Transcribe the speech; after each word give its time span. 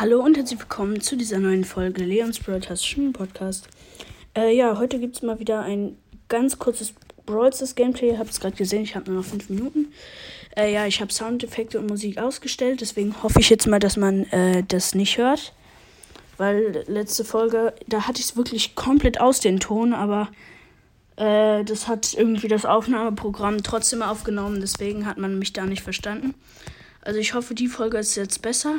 Hallo 0.00 0.20
und 0.20 0.36
herzlich 0.36 0.60
willkommen 0.60 1.00
zu 1.00 1.16
dieser 1.16 1.40
neuen 1.40 1.64
Folge 1.64 2.04
Leons 2.04 2.38
Broadcast 2.38 2.86
Podcast. 3.14 3.66
Äh, 4.32 4.54
ja, 4.54 4.78
heute 4.78 5.00
gibt 5.00 5.16
es 5.16 5.22
mal 5.22 5.40
wieder 5.40 5.62
ein 5.62 5.98
ganz 6.28 6.56
kurzes 6.56 6.94
Brawl 7.26 7.50
Gameplay. 7.74 8.10
Ihr 8.10 8.18
habt 8.20 8.30
es 8.30 8.38
gerade 8.38 8.54
gesehen, 8.54 8.84
ich 8.84 8.94
habe 8.94 9.10
nur 9.10 9.22
noch 9.22 9.28
5 9.28 9.48
Minuten. 9.48 9.92
Äh, 10.56 10.72
ja, 10.72 10.86
ich 10.86 11.00
habe 11.00 11.12
Soundeffekte 11.12 11.80
und 11.80 11.88
Musik 11.88 12.18
ausgestellt, 12.18 12.80
deswegen 12.80 13.20
hoffe 13.24 13.40
ich 13.40 13.50
jetzt 13.50 13.66
mal, 13.66 13.80
dass 13.80 13.96
man 13.96 14.22
äh, 14.26 14.62
das 14.68 14.94
nicht 14.94 15.18
hört. 15.18 15.52
Weil 16.36 16.84
letzte 16.86 17.24
Folge, 17.24 17.74
da 17.88 18.06
hatte 18.06 18.20
ich 18.20 18.26
es 18.26 18.36
wirklich 18.36 18.76
komplett 18.76 19.20
aus 19.20 19.40
den 19.40 19.58
Ton, 19.58 19.94
aber 19.94 20.28
äh, 21.16 21.64
das 21.64 21.88
hat 21.88 22.14
irgendwie 22.14 22.46
das 22.46 22.64
Aufnahmeprogramm 22.66 23.64
trotzdem 23.64 24.02
aufgenommen, 24.02 24.60
deswegen 24.60 25.06
hat 25.06 25.18
man 25.18 25.40
mich 25.40 25.52
da 25.52 25.66
nicht 25.66 25.82
verstanden. 25.82 26.34
Also 27.02 27.18
ich 27.18 27.34
hoffe, 27.34 27.56
die 27.56 27.66
Folge 27.66 27.98
ist 27.98 28.14
jetzt 28.14 28.42
besser. 28.42 28.76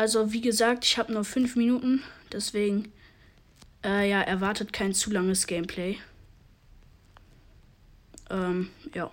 Also 0.00 0.32
wie 0.32 0.40
gesagt, 0.40 0.86
ich 0.86 0.96
habe 0.96 1.12
nur 1.12 1.26
5 1.26 1.56
Minuten, 1.56 2.02
deswegen 2.32 2.90
äh, 3.84 4.08
ja, 4.08 4.22
erwartet 4.22 4.72
kein 4.72 4.94
zu 4.94 5.10
langes 5.10 5.46
Gameplay. 5.46 5.98
Ähm, 8.30 8.70
ja. 8.94 9.10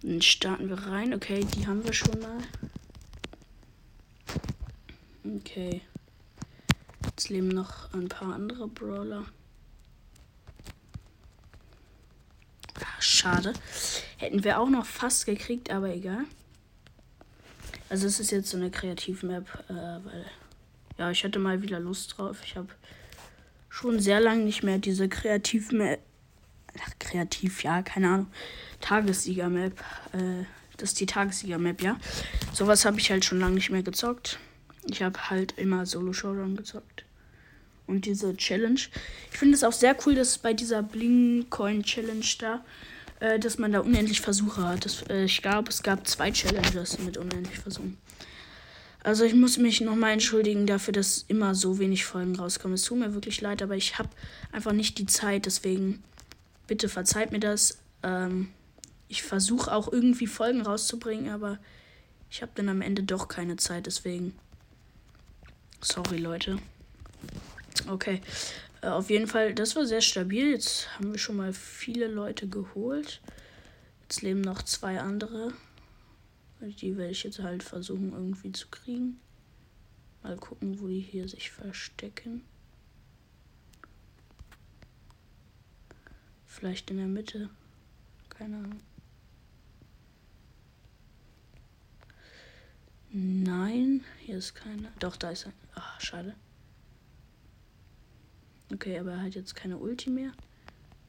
Dann 0.00 0.22
starten 0.22 0.70
wir 0.70 0.78
rein. 0.78 1.12
Okay, 1.12 1.44
die 1.44 1.66
haben 1.66 1.84
wir 1.84 1.92
schon 1.92 2.18
mal. 2.20 2.38
Okay. 5.36 5.82
Jetzt 7.04 7.28
leben 7.28 7.48
noch 7.48 7.92
ein 7.92 8.08
paar 8.08 8.32
andere 8.32 8.66
Brawler. 8.66 9.26
Ach, 12.82 13.02
schade. 13.02 13.52
Hätten 14.16 14.42
wir 14.42 14.58
auch 14.58 14.70
noch 14.70 14.86
fast 14.86 15.26
gekriegt, 15.26 15.70
aber 15.70 15.90
egal. 15.90 16.24
Also 17.88 18.06
es 18.06 18.20
ist 18.20 18.30
jetzt 18.30 18.50
so 18.50 18.56
eine 18.56 18.70
Kreativ-Map, 18.70 19.46
äh, 19.68 19.72
weil 19.72 20.26
ja, 20.98 21.10
ich 21.10 21.24
hatte 21.24 21.38
mal 21.38 21.62
wieder 21.62 21.80
Lust 21.80 22.18
drauf. 22.18 22.38
Ich 22.44 22.56
habe 22.56 22.68
schon 23.68 24.00
sehr 24.00 24.20
lange 24.20 24.44
nicht 24.44 24.62
mehr 24.62 24.78
diese 24.78 25.08
Kreativ-Map, 25.08 26.00
kreativ, 26.98 27.62
ja, 27.62 27.82
keine 27.82 28.08
Ahnung, 28.08 28.26
Tagessieger-Map, 28.80 29.78
äh, 30.12 30.44
das 30.76 30.90
ist 30.90 31.00
die 31.00 31.06
Tagessieger-Map, 31.06 31.82
ja. 31.82 31.98
Sowas 32.52 32.84
habe 32.84 32.98
ich 32.98 33.10
halt 33.10 33.24
schon 33.24 33.40
lange 33.40 33.54
nicht 33.54 33.70
mehr 33.70 33.82
gezockt. 33.82 34.38
Ich 34.88 35.02
habe 35.02 35.30
halt 35.30 35.58
immer 35.58 35.86
Solo-Showdown 35.86 36.56
gezockt. 36.56 37.04
Und 37.86 38.04
diese 38.04 38.36
Challenge. 38.36 38.80
Ich 39.32 39.38
finde 39.38 39.54
es 39.54 39.64
auch 39.64 39.72
sehr 39.72 39.96
cool, 40.06 40.14
dass 40.14 40.38
bei 40.38 40.52
dieser 40.52 40.82
Bling-Coin-Challenge 40.82 42.26
da 42.38 42.64
äh, 43.20 43.38
dass 43.38 43.58
man 43.58 43.72
da 43.72 43.80
unendlich 43.80 44.20
Versuche 44.20 44.62
hat. 44.64 44.84
Das, 44.84 45.02
äh, 45.08 45.24
ich 45.24 45.42
glaube, 45.42 45.70
es 45.70 45.82
gab 45.82 46.06
zwei 46.06 46.30
Challenges 46.30 46.98
mit 46.98 47.16
unendlich 47.16 47.58
Versuchen. 47.58 47.98
Also 49.02 49.24
ich 49.24 49.34
muss 49.34 49.58
mich 49.58 49.80
nochmal 49.80 50.12
entschuldigen 50.12 50.66
dafür, 50.66 50.92
dass 50.92 51.24
immer 51.28 51.54
so 51.54 51.78
wenig 51.78 52.04
Folgen 52.04 52.36
rauskommen. 52.36 52.74
Es 52.74 52.82
tut 52.82 52.98
mir 52.98 53.14
wirklich 53.14 53.40
leid, 53.40 53.62
aber 53.62 53.76
ich 53.76 53.98
habe 53.98 54.10
einfach 54.52 54.72
nicht 54.72 54.98
die 54.98 55.06
Zeit. 55.06 55.46
Deswegen 55.46 56.02
bitte 56.66 56.88
verzeiht 56.88 57.32
mir 57.32 57.40
das. 57.40 57.78
Ähm, 58.02 58.50
ich 59.08 59.22
versuche 59.22 59.72
auch 59.72 59.90
irgendwie 59.90 60.26
Folgen 60.26 60.60
rauszubringen, 60.60 61.32
aber 61.32 61.58
ich 62.30 62.42
habe 62.42 62.52
dann 62.54 62.68
am 62.68 62.82
Ende 62.82 63.02
doch 63.02 63.28
keine 63.28 63.56
Zeit. 63.56 63.86
Deswegen 63.86 64.34
sorry 65.80 66.18
Leute. 66.18 66.58
Okay. 67.88 68.20
Äh, 68.82 68.88
auf 68.88 69.10
jeden 69.10 69.26
Fall, 69.26 69.54
das 69.54 69.76
war 69.76 69.86
sehr 69.86 70.00
stabil. 70.00 70.50
Jetzt 70.50 70.88
haben 70.96 71.12
wir 71.12 71.18
schon 71.18 71.36
mal 71.36 71.52
viele 71.52 72.06
Leute 72.08 72.48
geholt. 72.48 73.20
Jetzt 74.02 74.22
leben 74.22 74.40
noch 74.40 74.62
zwei 74.62 75.00
andere. 75.00 75.52
Die 76.60 76.96
werde 76.96 77.12
ich 77.12 77.22
jetzt 77.22 77.38
halt 77.40 77.62
versuchen 77.62 78.12
irgendwie 78.12 78.52
zu 78.52 78.68
kriegen. 78.68 79.20
Mal 80.22 80.36
gucken, 80.36 80.80
wo 80.80 80.88
die 80.88 81.00
hier 81.00 81.28
sich 81.28 81.50
verstecken. 81.50 82.42
Vielleicht 86.46 86.90
in 86.90 86.96
der 86.96 87.06
Mitte. 87.06 87.50
Keine 88.28 88.56
Ahnung. 88.56 88.80
Nein, 93.10 94.04
hier 94.18 94.38
ist 94.38 94.54
keiner. 94.54 94.90
Doch, 94.98 95.16
da 95.16 95.30
ist 95.30 95.46
ein. 95.46 95.52
Ach, 95.74 96.00
schade. 96.00 96.34
Okay, 98.72 98.98
aber 98.98 99.12
er 99.12 99.22
hat 99.22 99.34
jetzt 99.34 99.54
keine 99.54 99.78
Ulti 99.78 100.10
mehr. 100.10 100.32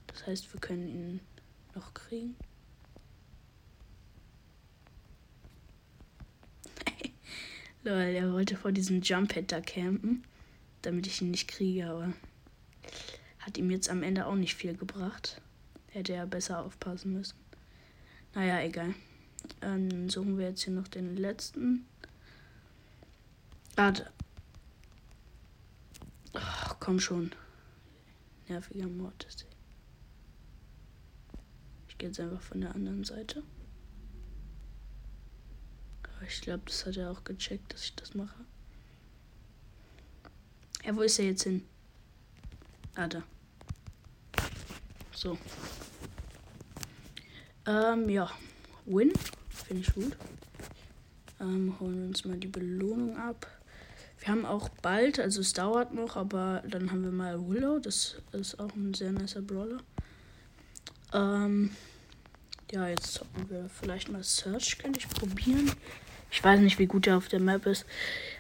Das 0.07 0.25
heißt, 0.25 0.53
wir 0.53 0.61
können 0.61 0.87
ihn 0.87 1.19
noch 1.75 1.93
kriegen. 1.93 2.35
Lol, 7.83 7.95
er 7.95 8.31
wollte 8.31 8.55
vor 8.55 8.71
diesem 8.71 9.01
Jump-Head 9.01 9.51
da 9.51 9.59
campen, 9.59 10.23
damit 10.81 11.05
ich 11.05 11.21
ihn 11.21 11.31
nicht 11.31 11.49
kriege, 11.49 11.89
aber 11.89 12.13
hat 13.39 13.57
ihm 13.57 13.69
jetzt 13.71 13.89
am 13.89 14.03
Ende 14.03 14.25
auch 14.25 14.35
nicht 14.35 14.55
viel 14.55 14.75
gebracht. 14.75 15.41
Hätte 15.87 16.13
er 16.13 16.27
besser 16.27 16.63
aufpassen 16.63 17.13
müssen. 17.13 17.35
Naja, 18.35 18.61
egal. 18.61 18.93
Dann 19.59 20.09
suchen 20.09 20.37
wir 20.37 20.49
jetzt 20.49 20.63
hier 20.63 20.73
noch 20.73 20.87
den 20.87 21.17
letzten. 21.17 21.85
Ah, 23.75 23.93
Ach, 26.33 26.75
komm 26.79 26.99
schon 26.99 27.31
nerviger 28.49 28.87
Mortis. 28.87 29.45
Ich 31.87 31.97
gehe 31.97 32.09
jetzt 32.09 32.19
einfach 32.19 32.41
von 32.41 32.61
der 32.61 32.73
anderen 32.75 33.03
Seite. 33.03 33.43
Aber 36.03 36.27
ich 36.27 36.41
glaube, 36.41 36.63
das 36.65 36.85
hat 36.85 36.97
er 36.97 37.11
auch 37.11 37.23
gecheckt, 37.23 37.73
dass 37.73 37.83
ich 37.83 37.95
das 37.95 38.13
mache. 38.13 38.43
Ja, 40.83 40.95
wo 40.95 41.01
ist 41.01 41.19
er 41.19 41.25
jetzt 41.25 41.43
hin? 41.43 41.65
Ah, 42.95 43.07
da. 43.07 43.23
So. 45.13 45.37
Ähm, 47.65 48.09
ja. 48.09 48.29
Win. 48.85 49.13
Finde 49.49 49.83
ich 49.83 49.93
gut. 49.93 50.17
Ähm, 51.39 51.79
holen 51.79 52.01
wir 52.01 52.07
uns 52.07 52.25
mal 52.25 52.37
die 52.37 52.47
Belohnung 52.47 53.15
ab. 53.15 53.58
Wir 54.19 54.29
haben 54.29 54.45
auch 54.45 54.69
bald, 54.81 55.19
also 55.19 55.39
es 55.41 55.53
dauert 55.53 55.93
noch, 55.93 56.17
aber 56.17 56.61
dann 56.67 56.91
haben 56.91 57.03
wir 57.03 57.11
mal 57.11 57.39
Willow. 57.47 57.79
Das 57.79 58.17
ist 58.33 58.59
auch 58.59 58.75
ein 58.75 58.93
sehr 58.93 59.11
nicer 59.11 59.41
Brawler. 59.41 59.79
Ähm, 61.13 61.71
ja, 62.71 62.87
jetzt 62.87 63.13
zocken 63.13 63.49
wir 63.49 63.69
vielleicht 63.69 64.09
mal 64.09 64.23
Search, 64.23 64.77
könnte 64.77 64.99
ich 64.99 65.09
probieren. 65.09 65.71
Ich 66.31 66.43
weiß 66.43 66.59
nicht, 66.59 66.77
wie 66.77 66.85
gut 66.85 67.07
er 67.07 67.17
auf 67.17 67.27
der 67.27 67.39
Map 67.39 67.65
ist. 67.65 67.85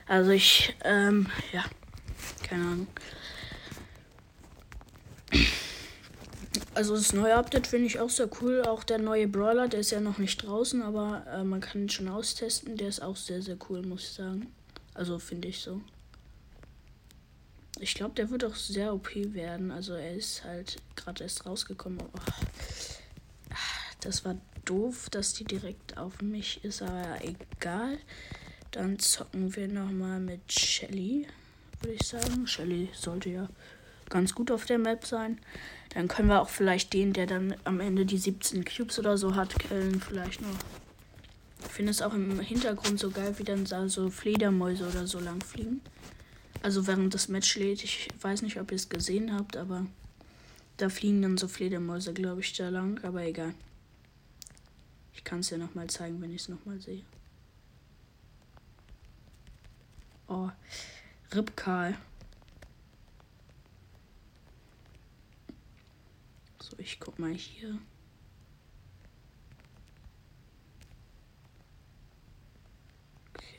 Also 0.07 0.31
ich, 0.31 0.75
ähm, 0.83 1.27
ja, 1.51 1.63
keine 2.43 2.63
Ahnung. 2.63 2.87
Also 6.75 6.95
das 6.95 7.13
neue 7.13 7.35
Update 7.35 7.67
finde 7.67 7.87
ich 7.87 7.99
auch 7.99 8.09
sehr 8.09 8.29
cool. 8.41 8.61
Auch 8.63 8.83
der 8.83 8.99
neue 8.99 9.27
Brawler, 9.27 9.67
der 9.67 9.79
ist 9.79 9.91
ja 9.91 9.99
noch 9.99 10.17
nicht 10.17 10.37
draußen, 10.45 10.81
aber 10.81 11.25
äh, 11.33 11.43
man 11.43 11.61
kann 11.61 11.81
ihn 11.81 11.89
schon 11.89 12.07
austesten. 12.07 12.77
Der 12.77 12.89
ist 12.89 13.01
auch 13.01 13.15
sehr, 13.15 13.41
sehr 13.41 13.57
cool, 13.69 13.81
muss 13.81 14.03
ich 14.03 14.11
sagen. 14.11 14.51
Also 14.99 15.17
finde 15.17 15.47
ich 15.47 15.61
so. 15.61 15.79
Ich 17.79 17.93
glaube, 17.93 18.15
der 18.15 18.29
wird 18.31 18.43
auch 18.43 18.55
sehr 18.55 18.93
OP 18.93 19.15
werden. 19.15 19.71
Also 19.71 19.93
er 19.93 20.13
ist 20.13 20.43
halt 20.43 20.75
gerade 20.97 21.23
erst 21.23 21.45
rausgekommen. 21.45 22.01
Oh. 22.01 22.19
Das 24.01 24.25
war 24.25 24.35
doof, 24.65 25.09
dass 25.09 25.31
die 25.31 25.45
direkt 25.45 25.97
auf 25.97 26.21
mich 26.21 26.65
ist, 26.65 26.81
aber 26.81 27.19
egal. 27.23 27.97
Dann 28.71 28.99
zocken 28.99 29.55
wir 29.55 29.69
nochmal 29.69 30.19
mit 30.19 30.51
Shelly, 30.51 31.27
würde 31.79 31.93
ich 31.93 32.05
sagen. 32.05 32.45
Shelly 32.45 32.89
sollte 32.93 33.29
ja 33.29 33.47
ganz 34.09 34.35
gut 34.35 34.51
auf 34.51 34.65
der 34.65 34.79
Map 34.79 35.05
sein. 35.05 35.39
Dann 35.93 36.09
können 36.09 36.27
wir 36.27 36.41
auch 36.41 36.49
vielleicht 36.49 36.91
den, 36.91 37.13
der 37.13 37.25
dann 37.25 37.55
am 37.63 37.79
Ende 37.79 38.05
die 38.05 38.17
17 38.17 38.65
Cubes 38.65 38.99
oder 38.99 39.17
so 39.17 39.35
hat, 39.35 39.57
killen. 39.59 40.01
Vielleicht 40.01 40.41
noch. 40.41 40.57
Ich 41.61 41.71
finde 41.71 41.91
es 41.91 42.01
auch 42.01 42.13
im 42.13 42.39
Hintergrund 42.39 42.99
so 42.99 43.11
geil, 43.11 43.37
wie 43.37 43.43
dann 43.43 43.65
so 43.89 44.09
Fledermäuse 44.09 44.87
oder 44.87 45.07
so 45.07 45.19
lang 45.19 45.41
fliegen. 45.41 45.81
Also 46.61 46.87
während 46.87 47.13
das 47.13 47.29
Match 47.29 47.55
lädt. 47.55 47.83
Ich 47.83 48.09
weiß 48.21 48.41
nicht, 48.41 48.59
ob 48.59 48.71
ihr 48.71 48.75
es 48.75 48.89
gesehen 48.89 49.33
habt, 49.33 49.55
aber 49.55 49.85
da 50.77 50.89
fliegen 50.89 51.21
dann 51.21 51.37
so 51.37 51.47
Fledermäuse, 51.47 52.13
glaube 52.13 52.41
ich, 52.41 52.53
da 52.53 52.69
lang. 52.69 53.03
Aber 53.03 53.23
egal. 53.23 53.53
Ich 55.13 55.23
kann 55.23 55.39
es 55.39 55.49
ja 55.49 55.57
nochmal 55.57 55.89
zeigen, 55.89 56.21
wenn 56.21 56.33
ich 56.33 56.41
es 56.41 56.49
nochmal 56.49 56.79
sehe. 56.79 57.03
Oh, 60.27 60.49
Rip. 61.33 61.51
So, 66.61 66.77
ich 66.77 66.99
guck 66.99 67.17
mal 67.19 67.33
hier. 67.33 67.79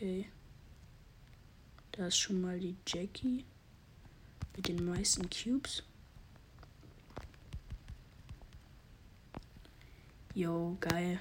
Okay. 0.00 0.24
Da 1.92 2.06
ist 2.06 2.16
schon 2.16 2.40
mal 2.40 2.58
die 2.58 2.74
Jackie 2.86 3.44
mit 4.56 4.66
den 4.66 4.82
meisten 4.86 5.28
Cubes. 5.28 5.82
Jo, 10.32 10.74
geil. 10.80 11.20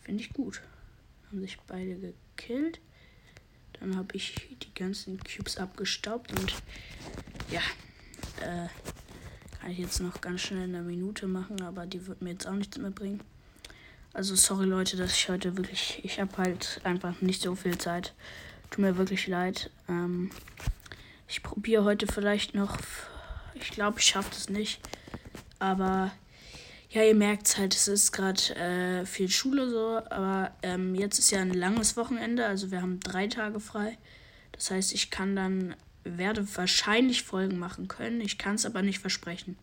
Finde 0.00 0.24
ich 0.24 0.32
gut. 0.32 0.62
Haben 1.28 1.40
sich 1.42 1.60
beide 1.68 1.94
gekillt. 1.94 2.80
Dann 3.74 3.94
habe 3.94 4.16
ich 4.16 4.56
die 4.60 4.74
ganzen 4.74 5.20
Cubes 5.22 5.58
abgestaubt 5.58 6.32
und 6.32 6.52
ja, 7.52 7.62
äh, 8.40 8.68
kann 9.60 9.70
ich 9.70 9.78
jetzt 9.78 10.00
noch 10.00 10.20
ganz 10.20 10.40
schnell 10.40 10.64
in 10.64 10.74
einer 10.74 10.82
Minute 10.82 11.28
machen, 11.28 11.60
aber 11.60 11.86
die 11.86 12.04
wird 12.08 12.20
mir 12.20 12.30
jetzt 12.30 12.48
auch 12.48 12.54
nichts 12.54 12.78
mehr 12.78 12.90
bringen. 12.90 13.20
Also 14.14 14.34
sorry 14.34 14.66
Leute, 14.66 14.98
dass 14.98 15.14
ich 15.14 15.28
heute 15.30 15.56
wirklich, 15.56 16.00
ich 16.02 16.20
habe 16.20 16.36
halt 16.36 16.80
einfach 16.84 17.22
nicht 17.22 17.40
so 17.40 17.54
viel 17.54 17.78
Zeit. 17.78 18.12
Tut 18.70 18.80
mir 18.80 18.98
wirklich 18.98 19.26
leid. 19.26 19.70
Ähm, 19.88 20.30
ich 21.28 21.42
probiere 21.42 21.84
heute 21.84 22.06
vielleicht 22.06 22.54
noch, 22.54 22.76
ich 23.54 23.70
glaube, 23.70 24.00
ich 24.00 24.04
schaffe 24.04 24.32
es 24.32 24.50
nicht. 24.50 24.80
Aber 25.58 26.10
ja, 26.90 27.02
ihr 27.04 27.14
merkt 27.14 27.46
es 27.46 27.56
halt, 27.56 27.74
es 27.74 27.88
ist 27.88 28.12
gerade 28.12 28.54
äh, 28.54 29.06
viel 29.06 29.30
Schule 29.30 29.70
so, 29.70 30.02
aber 30.10 30.50
ähm, 30.62 30.94
jetzt 30.94 31.18
ist 31.18 31.30
ja 31.30 31.40
ein 31.40 31.54
langes 31.54 31.96
Wochenende, 31.96 32.44
also 32.44 32.70
wir 32.70 32.82
haben 32.82 33.00
drei 33.00 33.28
Tage 33.28 33.60
frei. 33.60 33.96
Das 34.52 34.70
heißt, 34.70 34.92
ich 34.92 35.10
kann 35.10 35.34
dann 35.34 35.74
werde 36.04 36.46
wahrscheinlich 36.56 37.22
Folgen 37.22 37.58
machen 37.58 37.88
können. 37.88 38.20
Ich 38.20 38.36
kann 38.36 38.56
es 38.56 38.66
aber 38.66 38.82
nicht 38.82 38.98
versprechen. 38.98 39.56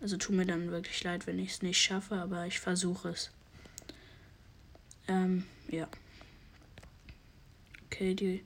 Also 0.00 0.16
tut 0.18 0.36
mir 0.36 0.46
dann 0.46 0.70
wirklich 0.70 1.02
leid, 1.02 1.26
wenn 1.26 1.40
ich 1.40 1.50
es 1.50 1.62
nicht 1.62 1.82
schaffe, 1.82 2.14
aber 2.14 2.46
ich 2.46 2.60
versuche 2.60 3.08
es. 3.08 3.32
Ähm, 5.08 5.44
ja. 5.68 5.88
Okay, 7.86 8.14
die 8.14 8.44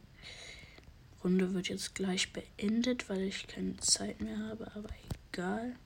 Runde 1.24 1.52
wird 1.54 1.68
jetzt 1.68 1.94
gleich 1.94 2.32
beendet, 2.32 3.08
weil 3.08 3.22
ich 3.22 3.46
keine 3.46 3.76
Zeit 3.78 4.20
mehr 4.20 4.38
habe, 4.38 4.70
aber 4.74 4.88
egal. 5.32 5.76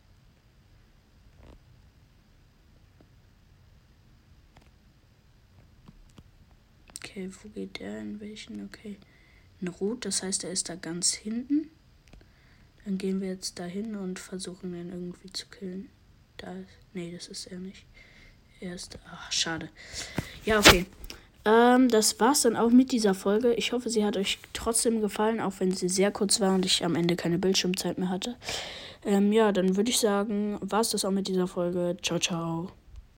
Okay, 6.98 7.30
wo 7.42 7.48
geht 7.48 7.78
der? 7.80 8.00
In 8.00 8.20
welchen? 8.20 8.64
Okay 8.64 8.98
ein 9.64 9.68
Rot, 9.68 10.04
das 10.04 10.22
heißt, 10.22 10.44
er 10.44 10.50
ist 10.50 10.68
da 10.68 10.74
ganz 10.76 11.14
hinten. 11.14 11.70
Dann 12.84 12.98
gehen 12.98 13.20
wir 13.20 13.28
jetzt 13.28 13.58
dahin 13.58 13.96
und 13.96 14.18
versuchen 14.18 14.74
ihn 14.74 14.90
irgendwie 14.90 15.32
zu 15.32 15.46
killen. 15.46 15.88
Da 16.36 16.52
ist. 16.52 16.68
Nee, 16.92 17.12
das 17.12 17.28
ist 17.28 17.46
er 17.46 17.58
nicht. 17.58 17.86
Er 18.64 18.74
ist. 18.74 18.98
Ach, 19.12 19.30
schade. 19.30 19.68
Ja, 20.46 20.58
okay. 20.58 20.86
Ähm, 21.44 21.90
das 21.90 22.18
war's 22.18 22.42
dann 22.42 22.56
auch 22.56 22.70
mit 22.70 22.92
dieser 22.92 23.12
Folge. 23.12 23.52
Ich 23.54 23.72
hoffe, 23.72 23.90
sie 23.90 24.06
hat 24.06 24.16
euch 24.16 24.38
trotzdem 24.54 25.02
gefallen, 25.02 25.38
auch 25.40 25.52
wenn 25.58 25.72
sie 25.72 25.90
sehr 25.90 26.10
kurz 26.10 26.40
war 26.40 26.54
und 26.54 26.64
ich 26.64 26.82
am 26.82 26.94
Ende 26.94 27.14
keine 27.14 27.38
Bildschirmzeit 27.38 27.98
mehr 27.98 28.08
hatte. 28.08 28.36
Ähm, 29.04 29.32
ja, 29.34 29.52
dann 29.52 29.76
würde 29.76 29.90
ich 29.90 29.98
sagen, 29.98 30.56
war's 30.62 30.90
das 30.90 31.04
auch 31.04 31.10
mit 31.10 31.28
dieser 31.28 31.46
Folge. 31.46 31.98
Ciao, 32.02 32.18
ciao. 32.18 32.70